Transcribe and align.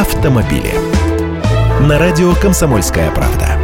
автомобили. 0.00 0.72
На 1.86 1.98
радио 1.98 2.32
«Комсомольская 2.34 3.10
правда». 3.10 3.58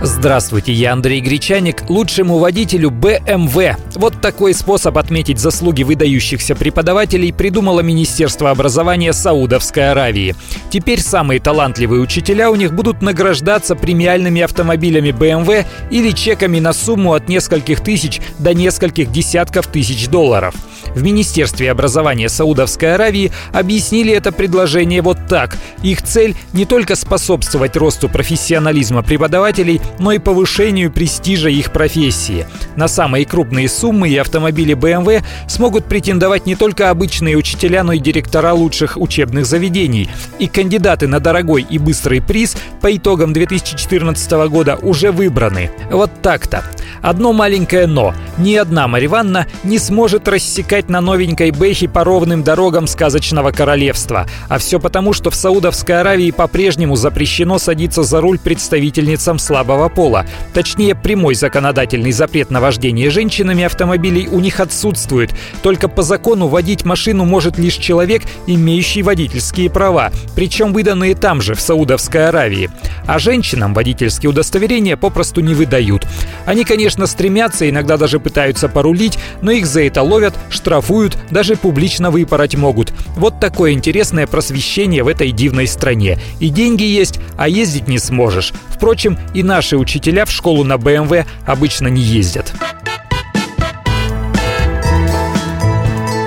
Здравствуйте, 0.00 0.72
я 0.72 0.92
Андрей 0.92 1.20
Гречаник, 1.20 1.82
лучшему 1.90 2.38
водителю 2.38 2.90
BMW. 2.90 3.76
Вот 3.96 4.20
такой 4.20 4.54
способ 4.54 4.96
отметить 4.96 5.40
заслуги 5.40 5.82
выдающихся 5.82 6.54
преподавателей 6.54 7.32
придумало 7.32 7.80
Министерство 7.80 8.50
образования 8.50 9.12
Саудовской 9.12 9.90
Аравии. 9.90 10.36
Теперь 10.70 11.00
самые 11.00 11.40
талантливые 11.40 12.00
учителя 12.00 12.50
у 12.50 12.54
них 12.54 12.72
будут 12.72 13.02
награждаться 13.02 13.74
премиальными 13.74 14.40
автомобилями 14.40 15.10
BMW 15.10 15.66
или 15.90 16.12
чеками 16.12 16.60
на 16.60 16.72
сумму 16.72 17.12
от 17.14 17.28
нескольких 17.28 17.80
тысяч 17.80 18.20
до 18.38 18.54
нескольких 18.54 19.10
десятков 19.10 19.66
тысяч 19.66 20.08
долларов. 20.08 20.54
В 20.94 21.02
Министерстве 21.02 21.70
образования 21.70 22.28
Саудовской 22.28 22.94
Аравии 22.94 23.30
объяснили 23.52 24.12
это 24.12 24.32
предложение 24.32 25.02
вот 25.02 25.18
так. 25.28 25.56
Их 25.82 26.02
цель 26.02 26.34
не 26.52 26.64
только 26.64 26.96
способствовать 26.96 27.76
росту 27.76 28.08
профессионализма 28.08 29.02
преподавателей, 29.02 29.80
но 29.98 30.12
и 30.12 30.18
повышению 30.18 30.90
престижа 30.90 31.48
их 31.48 31.72
профессии. 31.72 32.46
На 32.76 32.88
самые 32.88 33.24
крупные 33.24 33.68
суммы 33.68 34.08
и 34.08 34.16
автомобили 34.16 34.74
BMW 34.74 35.22
смогут 35.48 35.84
претендовать 35.84 36.46
не 36.46 36.56
только 36.56 36.90
обычные 36.90 37.36
учителя, 37.36 37.84
но 37.84 37.92
и 37.92 37.98
директора 37.98 38.52
лучших 38.52 38.96
учебных 38.96 39.46
заведений. 39.46 40.08
И 40.38 40.48
кандидаты 40.48 41.06
на 41.06 41.20
дорогой 41.20 41.66
и 41.68 41.78
быстрый 41.78 42.20
приз 42.20 42.56
по 42.80 42.94
итогам 42.94 43.32
2014 43.32 44.30
года 44.48 44.76
уже 44.82 45.12
выбраны. 45.12 45.70
Вот 45.90 46.10
так-то. 46.22 46.64
Одно 47.02 47.32
маленькое 47.32 47.86
«но». 47.86 48.14
Ни 48.40 48.54
одна 48.54 48.88
Мариванна 48.88 49.46
не 49.64 49.78
сможет 49.78 50.26
рассекать 50.26 50.88
на 50.88 51.02
новенькой 51.02 51.50
Бэхе 51.50 51.90
по 51.90 52.04
ровным 52.04 52.42
дорогам 52.42 52.86
сказочного 52.86 53.50
королевства. 53.50 54.26
А 54.48 54.56
все 54.56 54.80
потому, 54.80 55.12
что 55.12 55.28
в 55.28 55.34
Саудовской 55.34 56.00
Аравии 56.00 56.30
по-прежнему 56.30 56.96
запрещено 56.96 57.58
садиться 57.58 58.02
за 58.02 58.22
руль 58.22 58.38
представительницам 58.38 59.38
слабого 59.38 59.90
пола. 59.90 60.24
Точнее, 60.54 60.94
прямой 60.94 61.34
законодательный 61.34 62.12
запрет 62.12 62.50
на 62.50 62.62
вождение 62.62 63.10
женщинами 63.10 63.64
автомобилей 63.64 64.26
у 64.26 64.40
них 64.40 64.58
отсутствует. 64.60 65.34
Только 65.62 65.88
по 65.88 66.00
закону 66.00 66.48
водить 66.48 66.86
машину 66.86 67.26
может 67.26 67.58
лишь 67.58 67.76
человек, 67.76 68.22
имеющий 68.46 69.02
водительские 69.02 69.68
права, 69.68 70.12
причем 70.34 70.72
выданные 70.72 71.14
там 71.14 71.42
же, 71.42 71.54
в 71.54 71.60
Саудовской 71.60 72.28
Аравии. 72.28 72.70
А 73.06 73.18
женщинам 73.18 73.74
водительские 73.74 74.30
удостоверения 74.30 74.96
попросту 74.96 75.42
не 75.42 75.52
выдают. 75.52 76.06
Они, 76.46 76.64
конечно, 76.64 77.06
стремятся, 77.06 77.68
иногда 77.68 77.98
даже 77.98 78.18
пытаются 78.30 78.68
порулить, 78.68 79.18
но 79.42 79.50
их 79.50 79.66
за 79.66 79.82
это 79.82 80.02
ловят, 80.02 80.34
штрафуют, 80.50 81.18
даже 81.32 81.56
публично 81.56 82.12
выпороть 82.12 82.54
могут. 82.54 82.92
Вот 83.16 83.40
такое 83.40 83.72
интересное 83.72 84.28
просвещение 84.28 85.02
в 85.02 85.08
этой 85.08 85.32
дивной 85.32 85.66
стране. 85.66 86.16
И 86.38 86.48
деньги 86.48 86.84
есть, 86.84 87.18
а 87.36 87.48
ездить 87.48 87.88
не 87.88 87.98
сможешь. 87.98 88.52
Впрочем, 88.68 89.18
и 89.34 89.42
наши 89.42 89.76
учителя 89.76 90.26
в 90.26 90.30
школу 90.30 90.62
на 90.62 90.78
БМВ 90.78 91.26
обычно 91.44 91.88
не 91.88 92.02
ездят. 92.02 92.52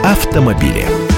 Автомобили. 0.04 1.13